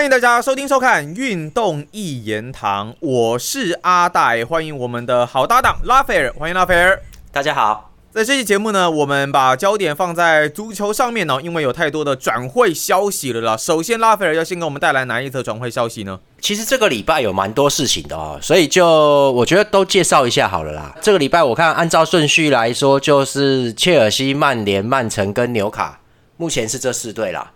[0.00, 6.98] 欢迎大家收听收看《运动一言堂》，我是阿戴，欢迎我们的好搭档拉斐尔，欢迎拉斐尔。
[7.30, 13.54] 大家好，在这期节目呢，我们把焦点放在足球上面呢，因为有太多的转会消息了啦。
[13.58, 16.18] 首先，拉斐尔要先给我们带来哪一则转会消息呢？
[16.40, 20.96] 其实这个礼拜有蛮多事情的哦，所以就我觉得都介绍一下好了啦。
[21.02, 26.00] 这个礼拜我看按照顺序来说，就是切尔西、曼联、曼城跟纽卡，
[26.38, 27.52] 目前是这四队啦。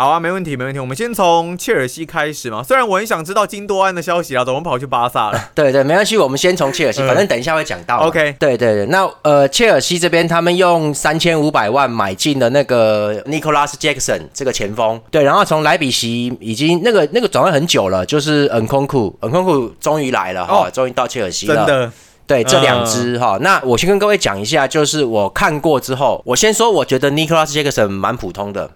[0.00, 0.80] 好啊，没问题，没问题。
[0.80, 2.62] 我们先从切尔西开始嘛。
[2.62, 5.38] 虽然我很想知道金多安的消息啊，怎么跑去巴萨了？
[5.54, 7.98] 对对，没关系，我们先从切尔西，反正等一下会讲到。
[7.98, 21.54] OK，对对对，那呃，切尔西这边他们用三千五百万买进了那个 Nicholas Jackson 这个前锋，对，然后从莱比锡已经那个那个转会很久了，就是恩空库，恩空库终于来了哈，终于到切尔西了。
[21.54, 21.92] 真的，
[22.26, 28.70] 对这两支哈，那我先跟各位讲一下，就是我看过之后，我先说，我觉得 Nicholas Jackson 蛮普通的。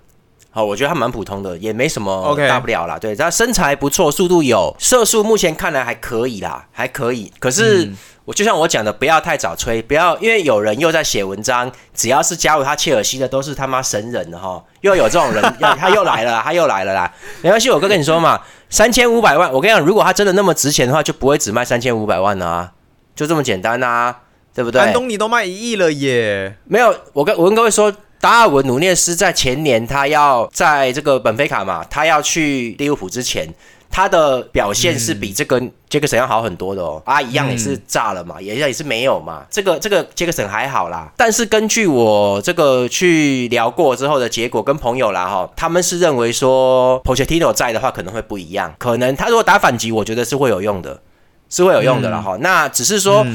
[0.57, 2.97] 好，我觉得他蛮普通的，也没什么大不了啦。
[2.97, 7.33] 对，他身材不错，速度有，射速目前看来还可以啦，还可以。
[7.41, 7.91] 可是
[8.25, 15.43] 我就像我讲的，不要太早吹，不要因为有人又在写文章，只要是加入他切尔西的都是他妈神人的哈，又有这种人，
[15.77, 17.13] 他又来了，他又来了啦。
[17.43, 22.71] 没关系，我哥跟你说嘛，三千五百万，我跟你讲，如果他真的那么值钱的话，就不会只卖三千五百万啊，
[23.17, 24.21] 就这么简单啊，
[24.55, 24.81] 对不对？
[24.81, 27.93] 安东尼都卖一亿了耶，没有，我跟我跟各位说。
[28.25, 33.47] 达尔文努涅斯在前年，他要在这个本菲卡嘛，他要去利物浦之前，
[33.91, 37.03] 他的表现是比这个杰克森要好很多的哦。
[37.05, 39.45] 啊，一样也是炸了嘛，也也是没有嘛。
[39.51, 50.99] 这个这个杰克森还好啦，但是根据我这个去聊过之后的结果，跟朋友啦哈，他们是认为说 Pochettino 在的话可能会不一样，可能他如果打反击，我觉得是会有用的，
[51.49, 52.37] 是会有用的了哈。
[52.41, 53.27] 那只是说。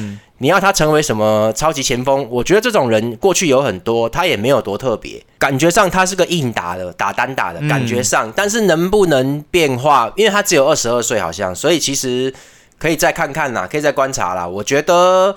[0.42, 2.26] 你要他成为什么超级前锋？
[2.30, 8.32] 我觉得这种人过去有很多，他也没有多特别，感觉上他是个硬打的，打单打的感觉上。
[8.34, 10.10] 但是能不能变化？
[10.16, 12.34] 因为他只有二十二岁，好像，所以其实
[12.78, 14.48] 可以再看看啦，可以再观察啦。
[14.48, 15.36] 我觉得，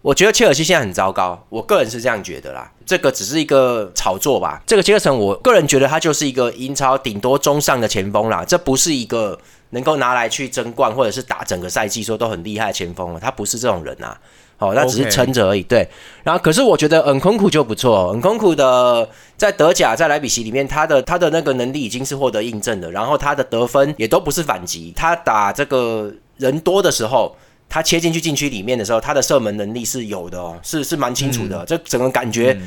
[0.00, 2.70] 我觉得切尔西现在很糟糕，我个人是这样觉得啦。
[2.86, 4.62] 这个只是一个炒作吧。
[4.64, 9.36] 这个杰克森，我个人觉得他就是一个英超顶多中上的前锋啦，这不是一个
[9.70, 14.18] 能够拿来去争冠或者是打整个赛季说都很厉害的前锋了，他不是这种人啊。
[14.58, 15.62] 好，那只是撑着而已。
[15.62, 15.86] 对，
[16.24, 19.06] 然后可是我觉得恩空库就不错，恩空库的
[19.36, 22.90] 在德甲在莱比锡里面，他的他的那个能力已经是获得印证的。
[22.90, 27.36] 然后他的得分也都不是反击，他打这个人多的时候，
[27.68, 31.62] 他切进去禁区里面的时候，他的射门能力是有的哦，是是蛮清楚的。
[31.66, 32.58] 这整个感觉，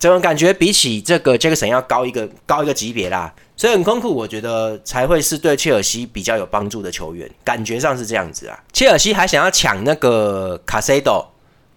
[0.00, 3.32] 这种感觉比起这个杰克森要高一个高一个级别啦。
[3.54, 8.58] 所以很空库，我觉得才会是对切尔西比较有帮助的球员，感觉上是这样子啊。
[8.72, 11.30] 切尔西还想要抢那个卡塞多。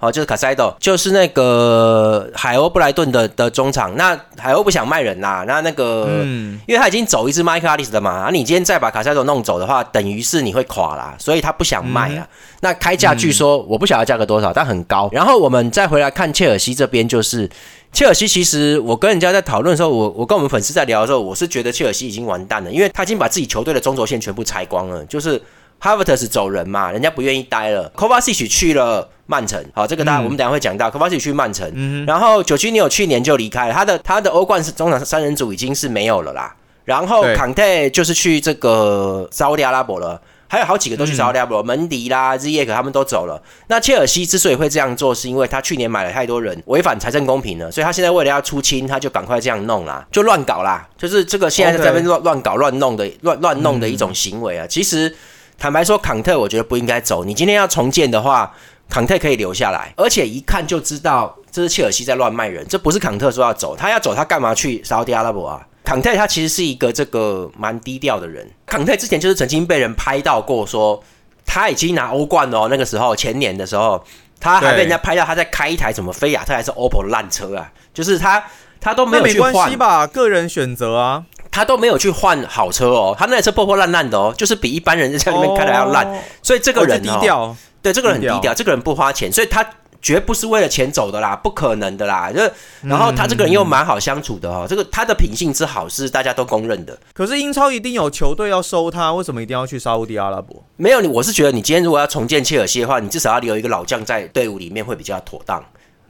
[0.03, 3.95] 哦，就是卡塞多，就是那个海鸥布莱顿的的中场。
[3.95, 12.27] 那海鸥不想卖人啦，那那个，嗯，因为他已经走一支麦克阿利斯的嘛，啊，你今天再把卡塞多弄走的话，等于是你会垮啦，所以他不想卖啊。
[12.59, 15.09] 那开价据说我不晓得价格多少，但很高。
[15.13, 17.49] 然后我们再回来看切尔西这边，就是
[17.93, 25.41] 切尔西其实我跟人家在讨论的时候，我我跟我们粉丝在聊的时候，我是觉得切尔西已经完蛋了，因为他已经把自己球队的中轴线全部拆光了，就是。
[25.83, 27.91] 哈弗特是走人嘛，人家不愿意待了。
[27.93, 30.89] 科瓦西奇去了曼城，好，这个大家我们等下会讲到。
[30.89, 36.55] 科瓦西奇去曼城，然后九七尼有去年就离开了，他的他的欧冠是中场三人组已经是没有了啦。
[36.85, 43.43] 然后坎特就是去这个沙特阿拉伯了，还有好几个都去沙特阿拉伯，门迪啦、日耶克他们都走了。
[43.67, 55.13] 那切尔西之所以会这样做，是因为他去年买了太多人，违反财政公平了，所以他现在为了要出清，他就赶快这样弄啦，就乱搞啦，就是这个现在在这边乱乱搞乱弄的乱乱弄的一种行为啊，其实。
[55.57, 57.23] 坦白说，康特我觉得不应该走。
[57.23, 58.53] 你今天要重建的话，
[58.89, 65.65] 康特可以留下来，而且一看就知道这是切尔西在乱卖人，这不是康特说要走，他要走他干嘛去沙特阿拉伯啊？
[65.83, 68.49] 康特他其实是一个这个蛮低调的人。
[68.65, 71.01] 康特之前就是曾经被人拍到过，说
[71.45, 72.67] 他已经拿欧冠了。
[72.69, 74.03] 那个时候前年的时候，
[74.39, 78.43] 他还被人家拍到他在开一台什么菲亚特还是 OPPO 烂车啊，就是他
[78.79, 81.23] 他都没有去换吧，个人选择啊。
[81.53, 89.63] 他都没有去换好车哦，他那台车破破烂烂的哦，就是比一般人在里面开的要烂，所以这个人低调，对，这个人很低调，这个人不花钱，所以他
[90.01, 92.31] 绝不是为了钱走的啦，不可能的啦。
[92.31, 92.41] 就
[92.81, 96.97] 然后他这个人又蛮好相处的哦，这个他的品性之好是大家都公认的。
[97.13, 100.61] 可是英超一定有球队要收他，为什么一定要去沙地阿拉伯？
[100.75, 105.63] 没有你，我是觉得你今天如果要重建切尔西的话，你至少要留一个老将在队伍里面会比较妥当。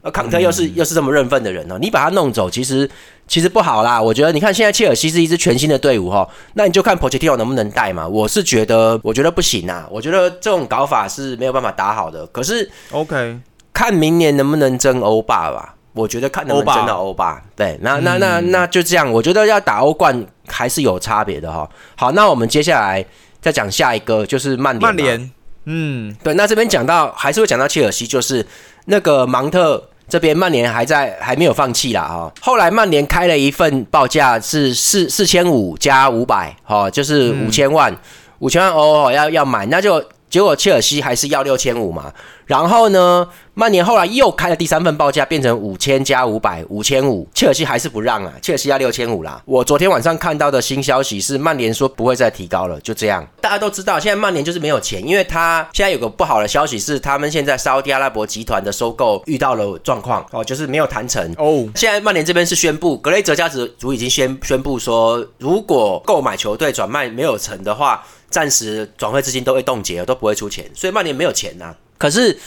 [0.04, 2.88] 而康特又是又是这么认份的人哦，你把他弄走，其实
[3.26, 4.00] 其实不好啦。
[4.00, 8.06] 我觉得你看现在切尔西是一支全新的队伍哈，那你就看 Pochettino 能不能带嘛。
[8.06, 9.88] 我是觉得，我觉得不行啊。
[9.90, 12.28] 我觉得这种搞法是没有办法打好的。
[12.28, 13.40] 可是 OK，
[13.74, 15.74] 看明年能不能争欧霸吧。
[15.94, 17.42] 我觉得看能不能争到欧霸。
[17.56, 21.70] 对，那那那那就这样，我觉得要打欧冠还是有差别的哈。
[21.96, 23.06] 好，那我们接下来
[23.40, 24.82] 再讲下一个，就是曼联。
[24.82, 25.32] 曼联，
[25.64, 28.46] 嗯，对，那这边讲到还是会讲到切尔西，就是
[28.88, 29.82] 那个芒特。
[30.14, 37.92] 这边曼联还在还没有放弃啦哈，后来曼联开了一份报价是四四千五加五百，哈，就是五千万
[38.38, 40.00] 五千万欧要要买，那就
[40.34, 42.12] 结果切尔西还是要六千五嘛，
[42.48, 43.30] 然后呢？
[43.56, 47.30] 曼联后来又开了第三份报价，变成五千加五百，五千五。
[47.36, 49.40] 切尔西还是不让啊，切尔西要六千五啦。
[49.46, 53.24] 我昨天晚上看到的新消息是，曼联说不会再提高了，就这样。
[53.40, 61.70] 大家都知道，现在曼联就是没有钱，因为他现在有个不好的消息是，他们现在沙特阿拉伯集团的收购遇到了状况哦，就是没有谈成哦。
[61.76, 68.04] 现在曼联这边是宣布，格雷泽家族已经宣宣布说，如果购买球队转卖没有成的话，
[68.34, 71.76] 暂时转会资金都会冻结，都不会出钱，所以曼联没有钱呐。
[71.98, 72.40] 可是。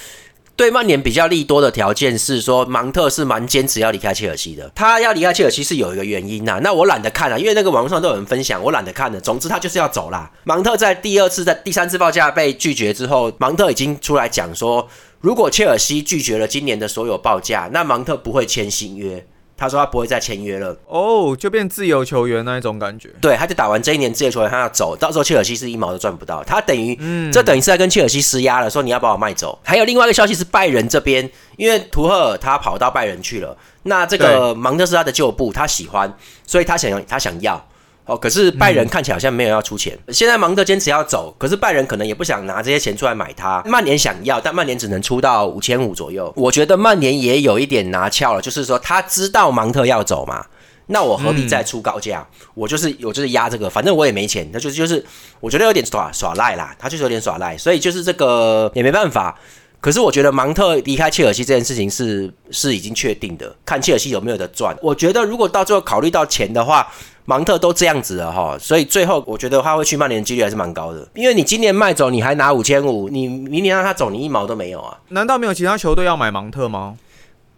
[0.59, 4.73] 对曼联比较利多的条件是说，芒特是蛮坚持要离开切尔西的。
[4.75, 6.59] 他要离开切尔西是有一个原因呐。
[6.63, 9.21] 那我懒得看了，因为那个网络上都有人分享，我懒得看了。
[9.21, 10.31] 总之他就是要走啦。
[10.45, 14.89] 芒特在第二次、在第三次报价被拒绝之后，芒特已经出来讲说，
[15.21, 19.27] 如果切尔西拒绝了今年的所有报价，那芒特不会签新约。
[19.57, 23.09] 他说他不会再签约了哦，就变自由球员那一种感觉。
[23.21, 26.45] 对，他就打完这一年自由球员，他要走到时候切尔西是一毛都赚不到。
[26.45, 29.59] 他等于，嗯，这等于是在跟切尔西施压了，说你要把我卖走。
[29.65, 36.13] 还有另外一个消息是拜仁这边，因为图赫尔他跑到拜仁去了，那这个芒特是他的旧部，他喜欢，
[36.47, 37.69] 所以他想要，他想要。
[38.07, 39.99] 哦，可是拜仁看起来好像没有要出钱。
[40.11, 43.61] 现在芒特坚持要走，可是拜仁可能也不想拿这些钱出来买他。
[43.67, 46.33] 曼联想要，但曼联只能出到五千五左右。
[46.37, 50.47] 我觉得曼联也有一点拿翘了，就是说他知道芒特要走嘛，
[50.87, 52.25] 那我何必再出高价？
[52.55, 55.05] 我就是我就是压这个，反正我也没钱，那就就是
[55.41, 59.37] 我觉得有点耍耍赖啦，他就是有点耍赖，所以就是这个也没办法。
[59.81, 64.77] 可是我觉得芒特离开切尔西这件事情是是已经确定的，看切尔西有没有得赚。
[64.81, 66.87] 我觉得如果到最后考虑到钱的话。
[67.27, 74.97] 芒特都这样子了哈，所以最后我觉得他会去曼联的几率还是蛮高的，因为你今年卖走你还拿五千五，你明年让他走你一毛都没有啊？
[75.09, 76.95] 难道没有其他球队要买芒特吗？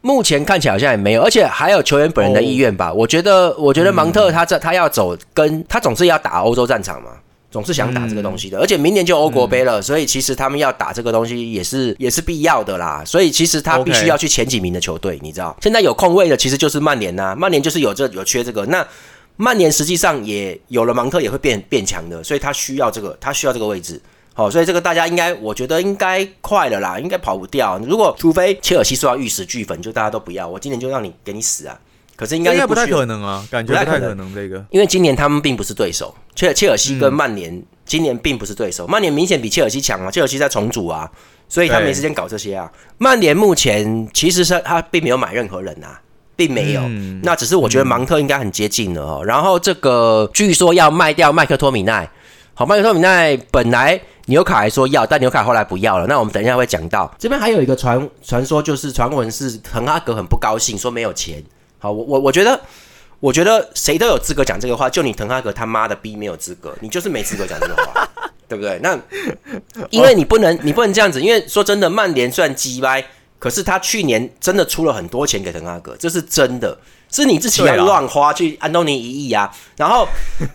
[0.01, 2.91] 目前看起来好像也没有，而且还有球员本人的意愿吧。
[2.93, 7.11] 我觉得，我觉得芒特他这他要走，跟他总是要打欧洲战场嘛，
[7.51, 13.03] 总是想打这个东西的，而且明年就欧国杯了，所以其实他们要打这个东西也是也是必要的啦。
[13.05, 15.55] 所以其实他必须要去前几名的球队，你知道？
[15.61, 18.87] 现在有空位的其实就是曼联呐，曼联就是有这有缺这个那。
[19.39, 23.99] 曼联实际上也有了芒特，也会变变强的，所以他需要这个，他需要这个位置。
[24.35, 27.79] 好，所以这个大家应该，我觉得应该快了啦，应该跑不掉。
[27.79, 31.81] 如果除非切尔西说要玉石俱焚，就大家都不要，我今年就让你给你死啊！
[32.15, 41.09] 可是应该应该不太可能啊，感觉不太可能这个，因为今年他们并不是对手，切切尔西跟曼联今年并不是对手，曼联明显比切尔西强啊，切尔西在重组啊，
[41.49, 42.71] 所以他没时间搞这些啊。
[42.99, 46.01] 曼联目前其实是他并没有买任何人啊。
[46.39, 46.83] 并没有，
[47.25, 49.25] 那只是我觉得芒特应该很接近了哦。
[49.25, 52.09] 然后这个据说要卖掉麦克托米奈，
[52.55, 56.07] 好，麦克托米奈本来纽卡还说要，但纽卡后来不要了。
[56.07, 61.43] 那我们等一下会讲到这边还有一个传传说，就是传闻是滕哈格很不高兴，说没有钱。
[61.81, 62.61] 好，我我我觉得，
[63.19, 68.09] 我觉得谁都有资格讲这个话，就你滕哈格他妈的逼没有资格，你就是没资格讲这个话，
[68.47, 68.79] 对不对？
[68.81, 68.97] 那
[69.91, 73.05] 因为你不能，你不能这样子，因为说真的，曼联算鸡掰。
[73.39, 76.77] 可是他去年真的出了很多钱给滕哈格，这是真的，
[77.11, 80.07] 是你自己要乱花去安东尼一亿啊，然后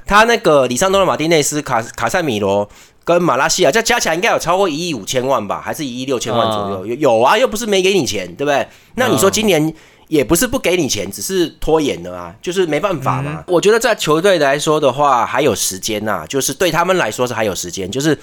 [0.05, 2.69] 他那个里桑多的、马丁内斯、卡卡塞米罗
[3.05, 6.85] 跟马拉西亚，这加起来应该有超过一亿五千万吧，还是一亿六千万左右？
[6.85, 8.67] 有有啊，又不是没给你钱，对不对？
[8.95, 9.73] 那你说今年
[10.09, 13.45] 也不是不给你钱，只是拖延了啊，就是没办法嘛。
[13.47, 18.17] 我觉得在球队来说的话，还有时间呐，就是对他们来说是还有时间，就是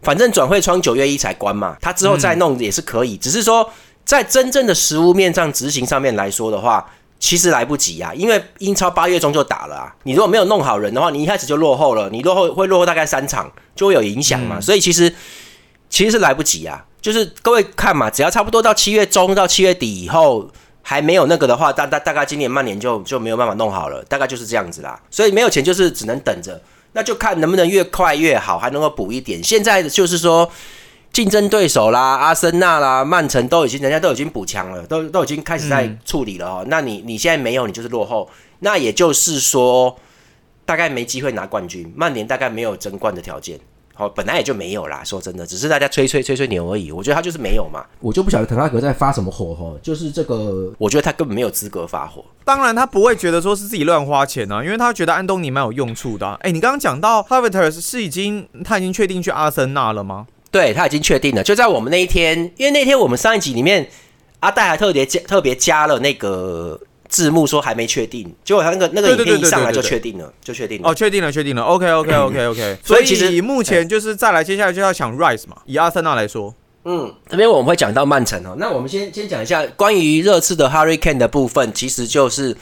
[0.00, 3.70] 反正转会窗九月一才关嘛，他之后再弄也是可以，只是说。
[4.06, 9.92] 在真正的实物面上执行上面来说的话，其实来不及啊，因为英超八月中就打了啊。
[10.04, 14.60] 你如果没有弄好人的话，你一开始就落后了，你落后会落后大概三场，就会有影响嘛。
[14.60, 15.12] 所以其实
[15.90, 16.84] 其实是来不及啊。
[17.02, 20.48] 就是各位看嘛，只要差不多到七月中到七月底以后
[20.82, 25.00] 还没有那个的话，大大大概今年曼联就就没有办法弄好了，大概就是这样子啦。
[25.10, 29.42] 所以没有钱就是只能等着，那就看能不能越快越好，还能够补一点。
[29.42, 30.48] 现在就是说。
[31.16, 36.64] 竞争对手啦，阿森纳啦，曼城都已经，人家都已经补强了，都都已经开始在处理了哦。
[36.68, 38.28] 那你你现在没有，你就是落后。
[38.58, 39.96] 那也就是说，
[40.66, 41.90] 大概没机会拿冠军。
[41.96, 43.58] 曼联大概没有争冠的条件，
[43.94, 45.02] 好，本来也就没有啦。
[45.02, 46.92] 说真的，只是大家吹吹吹吹牛而已。
[46.92, 47.82] 我觉得他就是没有嘛。
[48.00, 52.22] 我就不晓得滕哈格在发什么火哈，就是这个，我觉得他根本没有资格发火。
[52.44, 56.34] 当然，他不会觉得说是自己乱花钱啊，因为他觉得安东尼蛮有用处的。
[56.42, 60.26] 哎，你刚刚讲到 h a v e r t s 是已经他已经确定去阿森纳了吗？
[60.56, 63.86] 对他已经确定了，就在我们那一天，因为那天我们上一集里面，
[64.40, 70.88] 阿戴还特别加特别加了那个字幕说还没确定，结果他那个那个影片一上来就确定了，就确定了。
[70.88, 71.62] 哦，确定了，确定了。
[71.62, 72.78] OK OK OK OK。
[72.82, 75.56] 所以其实目前就是再来，接下来就要抢 Rise 嘛。
[75.66, 76.54] 以阿森纳来说。
[76.88, 78.54] 嗯，这边我们会讲到曼城哦。
[78.58, 82.56] 那我们先先讲一下关于热刺的 Hurricane 的部分，其实就是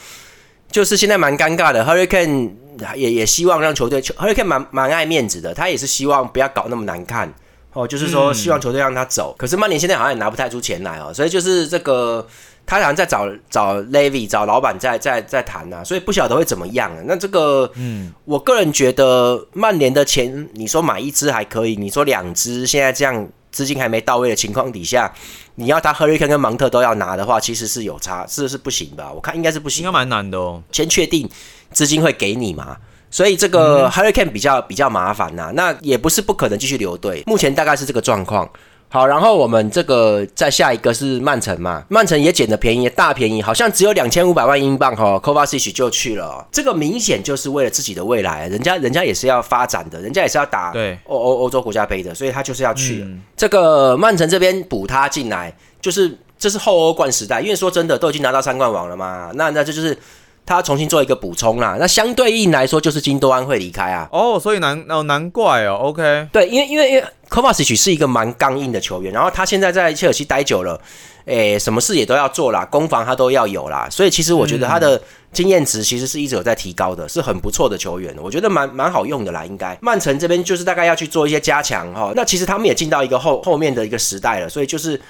[0.69, 1.85] 就是现在蛮尴尬的。
[1.85, 2.51] Hurricane
[2.95, 7.31] 也也希望让球队，Hurricane 蛮蛮爱面子的，他也是希望不要搞那么难看
[7.75, 9.35] 哦，就是说希望球队让他走。
[9.37, 12.27] 可是曼联现在好像也拿不太出钱来哦，所以就是这个
[12.65, 16.91] 他好像在找找 Levy 找老板在在在谈呐，所以不晓得会怎么样。
[17.05, 23.29] 那这个，嗯，我个人觉得曼联的钱，你说买一支还可以，你说两支现在这样。
[23.51, 25.09] 资金还没到位的情况底下，
[25.55, 29.09] 你要他 Hurricane 跟芒特都要拿的话，其实是有差，是是不行吧？
[29.09, 30.61] 我看应该是不行，应该蛮难的哦。
[30.73, 31.29] 先确定
[31.71, 32.75] 资金会给你嘛，
[33.15, 35.49] 所以这个 Hurricane 比较比较麻烦呐。
[35.55, 38.49] 那也不是不可能继续留队，目前大概是这个状况。
[38.89, 50.73] 好，然后我们这个再下一个是曼城嘛，曼城也捡的便宜，大便宜，好像只有两千五百万英镑哈 c o v a c i 就去了，这个明显就是为了自己的未来，人家人家也是要发展的，人家也是要打
[51.05, 53.07] 欧欧欧洲国家杯的，所以他就是要去。
[53.37, 59.97] 这个曼城这边补他进来，就是这是后欧冠时代，因为说真的都已经拿到三冠王了嘛，那那这就是。
[60.45, 64.07] 他重新做一个补充啦，那相对应来说就是金多安会离开啊。
[64.11, 65.79] 哦，所以难哦难怪哦。
[65.81, 70.79] OK，对，因为因为因为科瓦斯奇是一个蛮刚硬的球员，然后他现在在切尔西待久了，
[71.25, 75.01] 诶，什么事也都要做啦，攻防他都要有啦，所以其实我觉得他的
[75.33, 79.43] 经验值其实是一直有在提高的，是很不错的球员，我觉得蛮蛮好用的啦。
[79.43, 82.13] 应该曼城这边就是大概要去做一些加强哈。
[82.15, 85.01] 那其实他们也进到一个后后面的一个时代了，所以就是。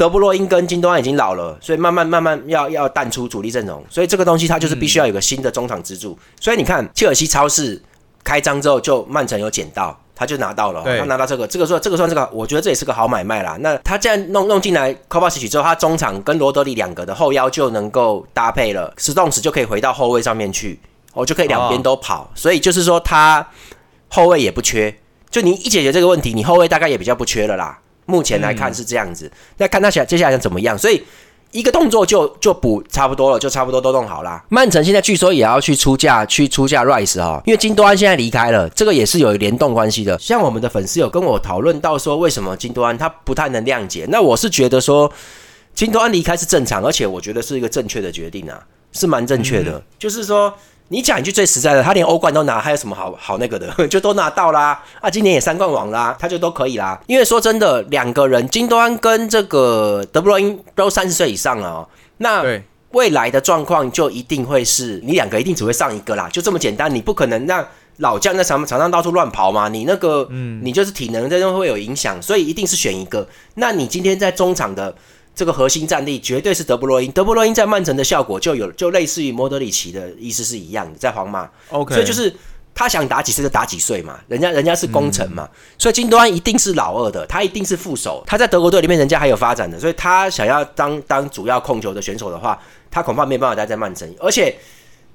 [0.00, 6.18] 德布洛因跟金多安已经老了，所以慢慢慢慢要要淡出主力阵容，所以这个东西它就是必须要有个新的中场支柱。
[6.40, 7.78] 所以你看，切尔西超市
[8.24, 13.58] 开张之后，就曼城有捡到，他就拿到了，他拿到这个，这个说这个算这个，我觉得这也是个好买卖啦。
[13.60, 20.80] 那他这样弄弄进来 c o p a s 之后，他中场跟罗德里两个的后腰就能够搭配了，史动时就可以回到后卫上面去，
[21.12, 23.46] 哦，就可以两边都跑，所以就是说他
[24.08, 24.96] 后卫也不缺。
[25.28, 27.78] 就你一解决这个问题，你后卫大概也比较不缺了啦。
[28.10, 31.02] 目前来看是这样子，那看他想接下来想怎么样，所以
[31.52, 34.44] 一个动作就就补差不多了，就差不多都弄好啦。
[34.48, 40.18] 曼城现在据说也要去出价，去出价 Rice 哈，因为金多安现在离开了，这个也是有联动关系的。
[40.18, 44.06] 像我们的粉丝有跟我讨论到说，为什么金多安他不太能谅解？
[44.08, 45.10] 那我是觉得说，
[45.74, 50.52] 金多安离开是正常，而且我觉得是一个正确的决定啊，是蛮正确的，就是说。
[50.92, 53.68] 你讲一句最实在的，他连欧冠都拿，还有什么好好那个的？
[53.86, 54.82] 就都拿到啦！
[55.00, 57.00] 啊，今年也三冠王啦，他就都可以啦。
[57.06, 61.88] 因为说真的，两个人金端跟这个德布罗因都三十岁以上了哦。
[62.16, 62.44] 那
[62.90, 66.92] 未来的状况就一定会是你两个一定只会上一个啦，就这么简单。
[66.92, 67.64] 你不可能让
[67.98, 69.68] 老将在场场上到处乱跑嘛？
[69.68, 73.24] 你那个，嗯，你就是体能这种会有影响，所以一定是选一个。
[73.54, 74.92] 那你今天在中场的。
[75.40, 81.48] 这个核心战力绝对是德布罗因，德布罗因在曼城的效果就有就类似于莫德里奇的意思是一样的，在皇马。
[81.70, 82.30] OK，所以就是
[82.74, 94.06] 他想打几岁就打几岁嘛，人家人家是功臣嘛，所以金多安一定是老二的，他一定是副手，他在德国队里面人家还有发展的，所以他想要当当主要控球的选手的话，他恐怕没办法待在曼城。
[94.18, 94.54] 而且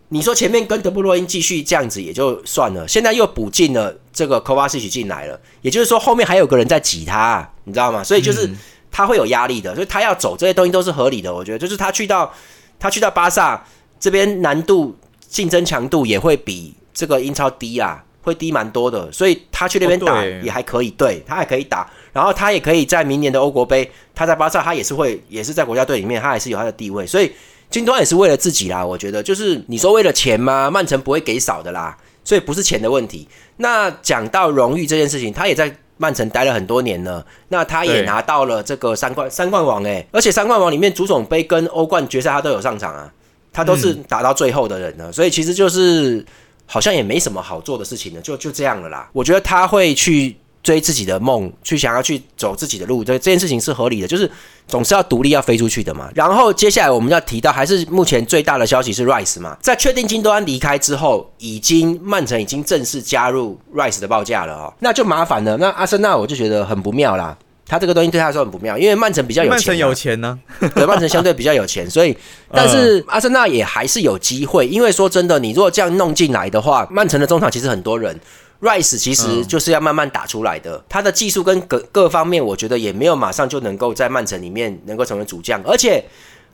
[0.07, 8.03] 你说前面跟德布罗因继续这样子也就算了，现在又补进了这个科瓦西奇进来了，也就是说后面还有个人在挤他，你知道吗？
[8.03, 8.49] 所以就是。
[8.95, 11.33] 他会有压力的，所以他要走这些东西都是合理的。
[11.33, 12.33] 我觉得，就是他去到
[12.79, 13.61] 他去到巴萨
[13.99, 14.95] 这边，难度
[15.27, 19.11] 竞争强度也会比这个英超低啊，会低蛮多的。
[19.11, 21.91] 所以他去那边打也还可以，对他还可以打。
[22.13, 27.05] 然后他也可以在明年的欧国杯，他在巴萨他也是会也是在国家队里面，他还是有他的地位。
[27.05, 27.29] 所以
[27.69, 30.71] 金多也是为了自己啦，我觉得就是你说为了钱吗？
[30.71, 33.27] 曼城不会给少的啦，所以不是钱的问题。
[33.57, 35.75] 那讲到荣誉这件事情，他也在。
[35.97, 43.11] 曼城待了很多年了，那他也拿到了这个三冠三冠王诶，而且三冠王里面足总杯跟欧冠决赛他都有上场啊，
[43.51, 46.25] 他都是打到最后的人呢，所以其实就是
[46.65, 49.09] 好像也没什么好做的事情了，就就这样了啦。
[49.13, 50.35] 我觉得他会去。
[50.65, 54.29] 追自己的梦，去想要去走自己的路，这这件事情是合理的，就是
[54.67, 56.09] 总是要独立要飞出去的嘛。
[56.15, 65.55] 然后接下来我们要提到，还是目前最大的消息是 Rice 嘛，在确定金多安离开之后，已经曼城已经正式加入 Rice 的报价了哦，那就麻烦了。
[65.57, 70.39] 那阿森纳我就觉得很不妙啦，他这个东西对他来说很不妙，因为曼城比较有钱，曼城有钱呢，
[70.73, 72.17] 对，曼城相对比较有钱，所以
[72.51, 78.19] 但是阿森纳也还是有机会，因为说真的，你如果这样弄进来的话，曼城的中场其实很多人。
[78.61, 86.03] Rice 其实就是要慢慢打出来的，他的技术跟各各方面，我觉得也没有马上就能够在曼城里面能够成为主将，而且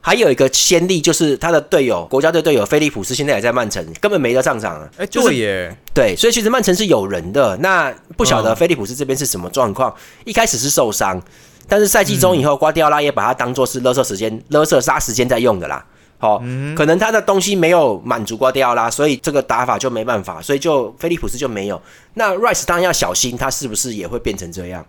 [0.02, 4.90] 还有一个先例，就是他的队友国家队队友菲利普斯现在也在曼城，根本没得上场啊！
[4.98, 11.22] 哎，对耶，对，所以其实曼城是有人的，那不晓得菲利普斯这边是什么状况，一开始是受伤。
[11.68, 15.86] 但是赛季中以后，瓜迪奥拉也把他当做是勒瑟时间、勒瑟杀时间在用的啦。
[16.22, 16.38] 好，
[16.76, 21.82] 可能他的东西没有满足瓜迪奥拉，所以这个打法就没办法，所以就菲利普斯就没有。
[22.14, 24.86] 那 Rice 当然要小心，他是不是也会变成这样？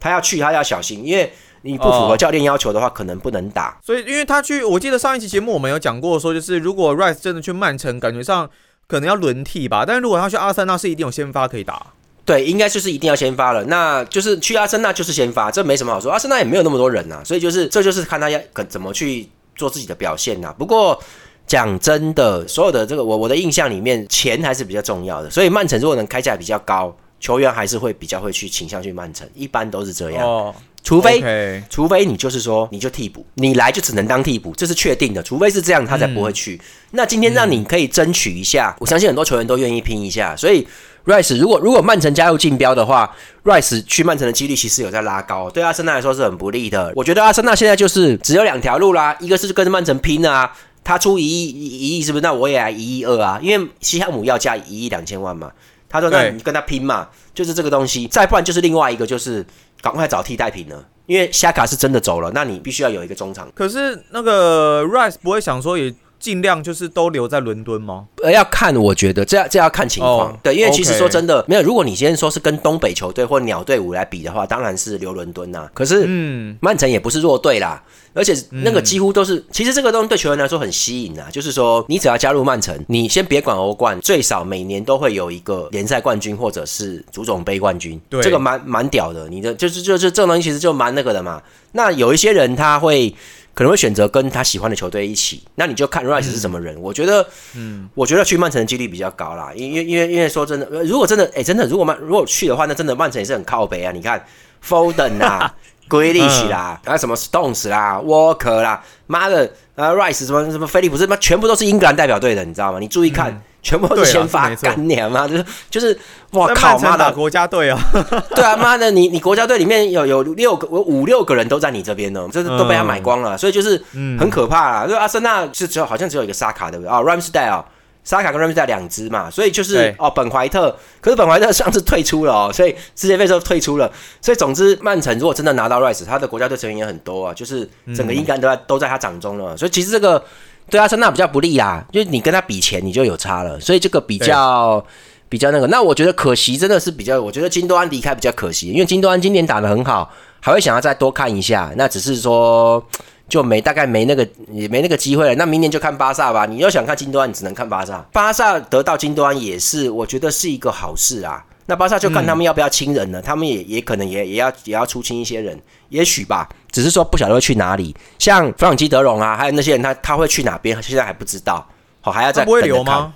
[0.00, 3.78] 他要去，他要小心，因为你不符合教练要求的话，可能不能打。
[3.86, 8.50] 所以，因为他去，我记得上一期节目我们有讲过，说就是如果 Rice 真的去曼城，感觉上
[8.88, 9.84] 可能要轮替吧。
[9.86, 11.86] 但是如果他去阿森纳，是一定有先发可以打。
[12.24, 13.64] 对，应该就是一定要先发了。
[13.64, 16.10] 那就是去阿森纳就是先发，这没什么好说。
[16.10, 20.54] 阿森纳也没有那么多人呐，所以就是这就是看他要怎么去做自己的表现呐。
[20.58, 21.02] 不过。
[21.44, 25.28] 讲真的，所有的这个我我的印象里面，钱还是比较重要的。
[25.28, 30.24] 所以曼城如果能开价比较高，球员还是会比较会去倾向去曼城，一般都是这样。
[30.24, 30.54] 哦，
[30.84, 35.22] 除非除非你就是说你就替补，你来就只能当替补，这是确定的。
[35.22, 36.58] 除非是这样，他才不会去。
[36.92, 40.34] 那今天让你可以争取一下，我相信很多球员都愿意拼一下。
[40.36, 40.66] 所以
[41.04, 46.92] Rice 如果如果曼城加入竞标的话，Rice 去曼城的几率其实有在拉高，对阿森纳来说是很不利的。
[46.94, 50.52] 我觉得阿森纳现在就是只有两条路啦，一个是跟着曼城拼啊。
[50.84, 52.22] 他出一亿一亿是不是？
[52.22, 55.50] 那我也来一亿二啊，因为西汉姆要加一亿两千万嘛。
[55.88, 58.06] 他说：“那你跟他拼嘛，就是这个东西。
[58.08, 59.44] 再不然就是另外一个，就是
[59.80, 60.84] 赶快找替代品了。
[61.06, 63.48] 因为夏卡是真的走了，那你必须要有一个中场。
[63.54, 68.06] 可是那个 Rice 不会想说也。”尽量就是都留在伦敦吗？
[68.22, 70.38] 呃，要看，我觉得这要这要看情况。
[70.40, 71.62] 对，因为其实说真的，没有。
[71.62, 75.68] 如果你先说是跟东北球队或鸟队伍来比的话，当然是留伦敦呐。
[75.74, 77.82] 可是，嗯，曼城也不是弱队啦，
[78.14, 81.26] 而且那个几乎都是，其实这个东西对球员来说很吸引啊。
[81.32, 88.00] 就是说，你只要加入曼城，你先别管欧冠，最少每年都会有一个联赛冠军或者是足总杯冠军。
[88.08, 89.28] 对，这个蛮蛮屌的。
[89.28, 91.42] 你的就是就是这种东西其实就蛮那个的嘛。
[91.72, 93.12] 那有一些人他会。
[93.54, 96.80] 可能会选择跟他喜欢的球队一起，那你就看 Rice 是什么人。
[96.80, 99.52] 我觉得，嗯，我觉得去曼城的几率比较高啦。
[99.54, 103.92] 因因因为因为说真的，如果真的，哎，真的，如果曼如果去的话，那真的曼城也是很靠北啊。
[103.92, 104.24] 你看
[104.66, 105.54] ，Foden 啊，
[105.88, 112.78] Grealish 啦，啊什么 Stones 啦，Walker 啦，妈的，啊 Rice 什么什么菲利普斯，妈全部都是英格兰代表队的，你知道吗？
[112.78, 113.42] 你注意看。
[113.62, 115.96] 全部都是先发干年嘛，就是就是，
[116.32, 117.78] 哇靠妈的国家队啊！
[118.34, 123.80] 对啊，妈的，你你国家队里面有有六个，有五六个人都在你这边呢，就是都被他买光了，所以就是
[124.18, 124.86] 很可怕啊。
[124.86, 127.62] 就阿森纳是只有好像只有一个沙卡对不对啊？Ramsdale，
[128.02, 133.88] 沙卡跟 Ramsdale 两支嘛，所以就是哦，本怀特，可是本怀特上次退出了哦，所以世界杯时候退出了，
[134.20, 140.24] 所以总之曼城如果真的拿到 Rice，他的国家队成员也很多啊，就是整个英格兰都在都在他掌中了，所以其实这个。
[140.70, 144.82] 对阿森纳比较不利啦，就是你跟他比钱，你就有差了，所以这个比较
[145.28, 145.66] 比较那个。
[145.66, 151.70] 那我觉得可惜，真的是比较，我觉得金多安离开比较可惜，因为金多安今年打的很好，还会想要再多看一下。
[151.76, 152.82] 那只是说
[153.28, 155.34] 就没大概没那个也没那个机会了。
[155.34, 156.46] 那明年就看巴萨吧。
[156.46, 157.98] 你要想看金多安，你只能看巴萨。
[158.12, 161.44] 巴萨得到金多安也是，我觉得是一个好事啊。
[161.66, 167.94] 那巴萨就看他们要不要清人了，他们也也可能也也要也要出清一些人，也许吧，只是说不晓得会去哪里。
[168.18, 171.66] 像弗朗基德隆啊，还有那些人，他他会去哪边，现在还不知道，
[172.00, 173.14] 好还要再不会留吗？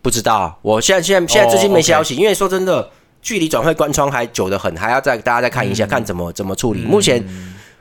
[0.00, 6.80] 不知道，我现在现在现在最近没消息，因为说真的，距离转会关窗还久得很，还要再大家再看一下，看怎么怎么处理。
[6.80, 7.22] 目前。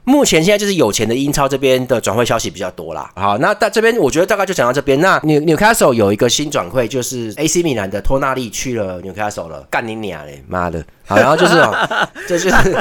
[0.04, 3.10] 目前现在就是有钱的英超这边的转会消息比较多啦。
[3.16, 5.00] 好，那大这边我觉得大概就讲到这边。
[5.00, 10.84] 那纽纽卡索有一个新转会，就是 AC 米兰的托纳利去了纽卡索了，干你娘嘞，妈的！
[11.06, 11.88] 好，然后就是哦，
[12.28, 12.78] 这就是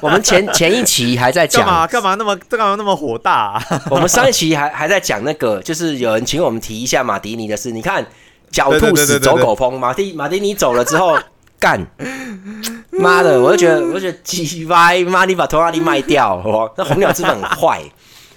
[0.00, 3.62] 我们前前一期还在讲干嘛干嘛那么干嘛那么火大？
[3.90, 7.70] 我们上一期还还在讲那个，就是有人请我们提一下马迪尼的事。
[7.70, 8.06] 你看，
[8.50, 11.18] 狡兔死走狗烹，马蒂马迪尼走了之后。
[11.62, 11.80] 干，
[12.92, 13.40] 妈的！
[13.40, 17.82] 我就觉得，我就觉得鸡歪，妈你把托纳利卖掉，哦，那红鸟资本很坏，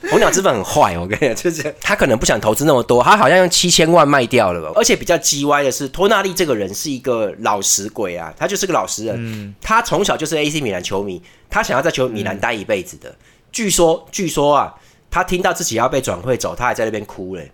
[0.09, 13.13] 红鸟资本很坏，我跟你讲，就是他可能不想投资那么多，他好像用七千万卖掉了，而且比较鸡歪的是，托纳利这个人是一个老实鬼啊，他就是个老实人，他从小就是 AC 米兰球迷，他想要在球米兰待一辈子的，
[13.51, 14.73] 据说，据说啊，
[15.11, 17.51] 他听到自己要被转会走，他还在那边哭嘞，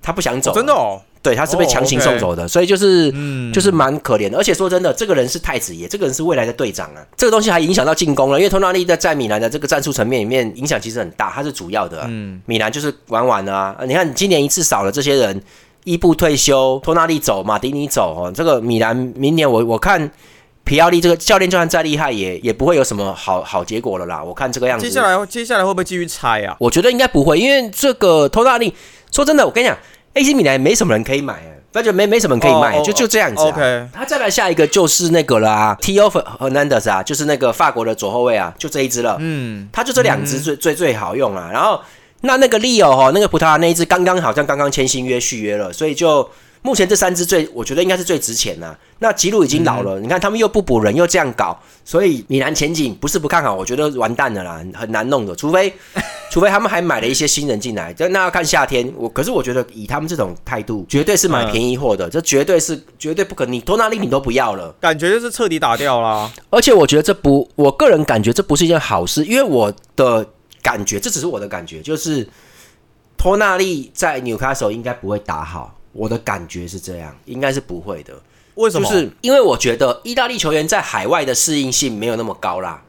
[0.00, 1.02] 他不想走，真的哦。
[1.24, 4.36] 对，他是被强行送走的，所以就是嗯，就是蛮可怜的。
[4.36, 7.00] 而且说真的，这个人是太子爷，这个人是未来的队长啊。
[7.16, 12.04] 这个东西还影响到进攻了，因为托纳利在在米兰的这个战术层面里面影响其实很大，他是主要的。
[12.08, 13.74] 嗯，米兰就是玩完了啊。
[13.86, 15.42] 你看今年一次少了这些人，
[15.84, 18.30] 伊布退休，托纳利走，马迪尼走哦。
[18.30, 20.10] 这个米兰明年我我看
[20.64, 24.22] 皮奥利这个教练就算再厉害，也也不会有什么好好结果了啦。
[24.22, 26.54] 我看这个样子，接下来接下来会不会继续拆啊？
[26.60, 28.74] 我觉得应该不会，因为这个托纳利
[29.10, 29.74] 说真的，我跟你讲。
[30.14, 33.42] AC 米兰没什么人可以买，那就没没什么人可以卖，就就这样子。
[33.42, 39.16] OK，他再来下一个就是那个了啊，Tio Hernandez 啊，就是那个法国的左后卫啊，就这一支了。
[39.18, 41.50] 嗯，他就这两支最最最好用啊。
[41.52, 41.80] 然后
[42.20, 46.30] 那那个 Leo 哈，那个葡萄牙那一支刚刚好像刚刚签新约续约了，所以就
[46.62, 48.78] 目前这三支最，我觉得应该是最值钱的。
[49.00, 55.34] 那吉鲁已经老了，你看他们又不补人，又这样搞，所以米兰前景不是不看好，我觉得完蛋了啦，很难弄的。
[55.34, 55.74] 除非，
[56.34, 58.92] 除非他们还买了一些新人进来，那要看夏天。
[58.96, 63.52] 我可是我觉得以他们这种态度，绝对是买便宜货的，这绝对是绝对不可能。
[63.52, 66.28] 你托纳利你都不要了，感觉就是彻底打掉啦。
[66.50, 70.26] 而且我觉得这不，我个人感觉这不是一件好事，因为我的
[70.60, 72.28] 感觉，这只是我的感觉，就是
[73.16, 75.78] 托纳利在纽卡手应该不会打好。
[75.92, 78.12] 我的感觉是这样，应该是不会的。
[78.56, 78.88] 为什么？
[78.88, 82.82] 就是因为我觉得意大利球员在海外的适应性没有那么高啦，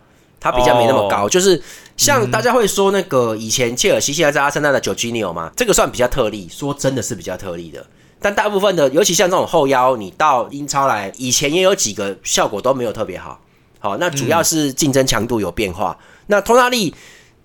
[0.45, 1.27] 他比较没那么高。
[1.27, 1.60] 就是
[1.97, 7.84] 像大家会说那个以前切尔西现在在阿森纳的九基尼奥嘛，这个算比较特例，说真的是比较特例的。
[8.19, 13.39] 但大部分的，尤其像这种后腰，你到英超来，以前也有几个效果都没有特别好。
[13.79, 15.97] 好，那主要是竞争强度有变化。
[16.27, 16.93] 那托纳利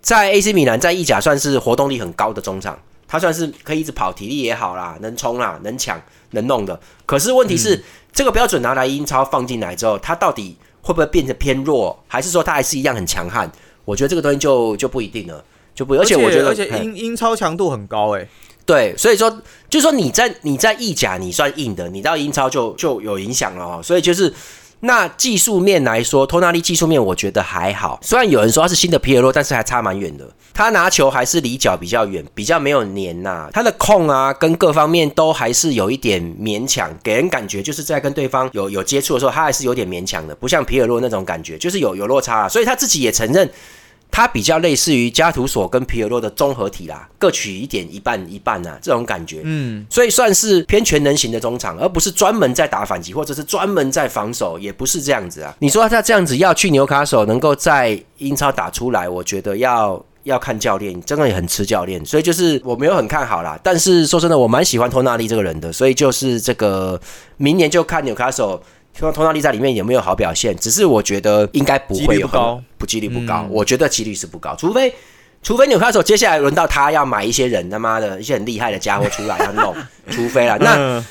[0.02, 2.78] 在 AC 米兰在意甲算是活动力很高的中场。
[3.08, 6.78] 他算是可以一直跑，体力也好啦，能冲啦，能抢，能弄的。
[7.04, 7.82] 可是问题是，
[8.12, 13.50] 这个标准拿来英超放进来之后，他到底会不会变得偏弱，还是说他还是一样很强悍？
[13.84, 15.94] 我觉得这个东西就就不一定了，就不。
[15.94, 18.28] 而且我觉得，而且英英超强度很高诶。
[18.66, 19.30] 对，所以说
[19.68, 23.80] 就是说你在你在意甲你算硬的，你到英超就就有影响了哦。
[23.82, 24.32] 所以就是。
[24.80, 27.98] 那技术面来说，托纳利技术面我觉得还好。
[28.02, 30.26] 虽然有人说他是新的皮尔洛，但是还差蛮远的。
[30.54, 33.48] 他拿球还是离脚比较远，比较没有黏呐。
[33.52, 42.48] 他的控啊，跟各方面都还是有一点勉强，给人感觉就是在跟对方有有接触的时候，他还是有点勉强的，不像皮尔洛那种感觉，就是有有落差。
[42.48, 43.48] 所以他自己也承认。
[44.10, 49.40] 它比较类似于加图索跟皮尔洛的综合体啦，各取一点，一半一半呐，这种感觉。
[49.44, 55.54] 嗯，所以算是偏全能型的中场，而不是专门在打反击或者是专门在防守，也不是这样子啊。
[55.60, 62.04] 你说他这样子要去纽卡手能够在英超打出来，我觉得要要看教练，真的也很吃教练。
[62.04, 67.00] 所以就是我没有很看好啦，但是说真的，我蛮喜欢托纳利这个人的，所以就是这个
[67.36, 68.62] 明年就看纽卡手。
[68.98, 70.54] 希望托纳利在里面有没有好表现？
[70.56, 73.46] 只是我觉得应该不会有高，不几率不高。
[73.50, 74.92] 我觉得几率是不高，除非
[75.42, 79.74] 除非纽卡手接下来轮到他要买一些人他妈的一些很厉害的家伙出来要弄，
[80.10, 80.58] 除非了。
[80.58, 81.02] 那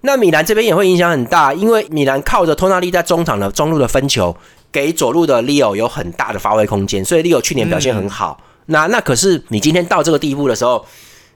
[0.00, 4.36] 那米兰这边也会影响很大，因为米兰靠着托纳利在中场的中路的分球，
[4.72, 8.40] 给左路的 Leo 有很大的发挥空间，所以 Leo 去年表现很好。
[8.66, 10.84] 那那可是你今天到这个地步的时候，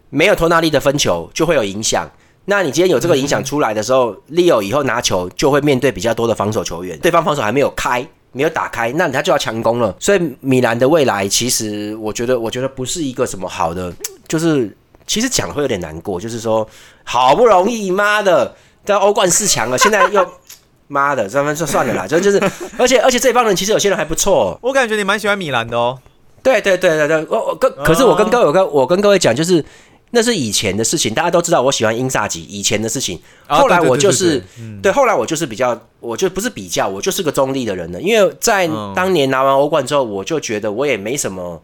[0.09, 2.11] 没有托纳利的分球就会有影响。
[2.51, 9.95] 那你今天有这个影响出来的时候，Leo 以后拿球就会面对比较多的防守球员，对方防守还没有开，没有打开，那他就要强攻了。
[10.01, 13.93] 所以米兰的未来其实，我觉得，我觉得不是一个什么好的，
[14.27, 16.69] 就是其实讲会有点难过，就是说
[17.05, 18.53] 好不容易，妈的，
[18.85, 20.27] 在欧冠四强了，现在又
[20.89, 22.43] 妈的，咱们就算了啦，就就是，
[22.77, 25.97] 而且而且这帮人其实有些人还不错，我感觉你蛮喜欢米兰的哦。
[26.43, 29.65] 对对对对对，我我跟可是我跟各位跟我跟各位讲就是。
[30.13, 33.21] 那是以前的事情，大家都知道我喜欢英萨吉以前的事情。
[33.47, 34.43] 后来我就是
[34.83, 38.01] 对，后来我就是比较，我就不是比较，我就是个中立的人了。
[38.01, 41.63] 因为在当年拿完欧冠之后，我就觉得我也没什么，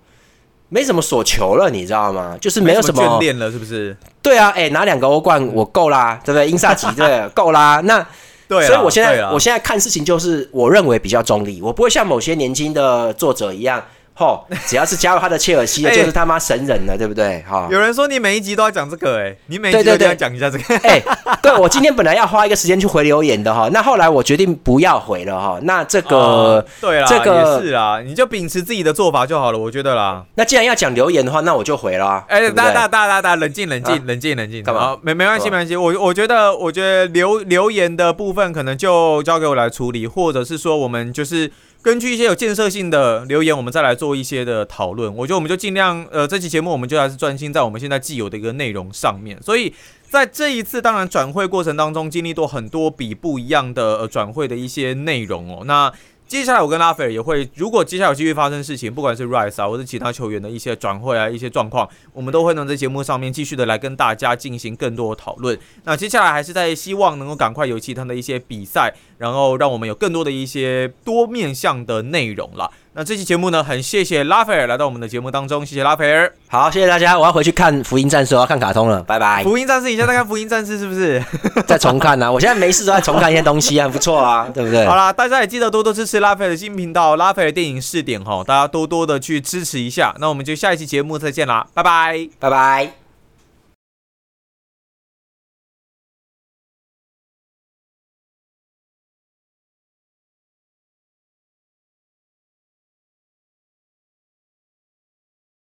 [0.69, 2.39] 没什么所求了，你知道吗？
[2.41, 3.97] 就是没有什么眷恋了，是不是？
[4.23, 6.49] 对啊，哎，拿两个欧冠我够啦，对不对？
[6.49, 7.81] 英萨吉对， 够啦。
[7.85, 8.07] 那
[8.47, 13.83] 对，所以我现在我现在看事情就是我认为比较中立，我不会像某些年轻的作者一样。
[14.19, 17.45] 吼， 只要是加入他的切尔西的， 就是他妈神人了，对不对？
[17.47, 21.03] 哈，有人说你每一集都要讲这个，哎，你每一集都要讲一下这个，哎，
[21.43, 30.25] 对我今天本来要花一个时间去回留言的哈，那后来我决定不要回了哈，那这个对啦，这个是啊，你就秉持自己的做法就好了，我觉得啦。
[30.37, 32.25] 那既然要讲留言的话，那我就回了。
[32.29, 34.97] 哎，大大大大大，冷静冷静冷静冷静，干嘛？
[35.03, 41.53] 没没关系没关系，我我觉得我觉得留留言的部分可能就交给我来处理，或者是说我们就是。
[41.83, 45.15] 根据一些有建设性的留言，我们再来做一些的讨论。
[45.15, 49.41] 我觉得我们就尽量，呃，这期节目我们就还是专心在我们现在既有的一个内容上面。
[49.41, 49.73] 所以
[50.09, 55.65] 在这一次当然转会过程当中，经历过很多笔不一样的呃转会的一些内容哦。
[55.65, 55.93] 那
[56.27, 65.57] 接下来我跟拉斐尔也会，如果接下来有继续发生事情，不管是 Rise 啊，或者其他球员的一些转会啊，一些状况，我们都会能在节目上面继续的来跟大家进行更多的讨论。
[65.85, 72.73] 那接下来还是在希望能够赶快有其他的一些比赛，然后让我们有更多的一些多面向的内容了。
[72.99, 76.33] 那这期节目呢，很谢谢拉斐尔来到我们的节目当中，谢谢拉斐尔。
[76.49, 79.45] 好，谢谢大家，我要回去看福音战士，我要看卡通了，拜拜。
[79.45, 81.23] 福音战士，你现在看福音战士是不是？
[81.69, 82.33] 在重看呢？
[82.33, 84.87] 我现在没事都在重看一些东西啊，不错啊， 对不对？
[84.87, 90.15] 好啦，大家也记得多多支持拉斐尔的新频道，拉斐尔电影试点哈，大家多多的去支持一下。
[90.19, 93.06] 那我们就下一期节目再见啦，拜拜，拜拜。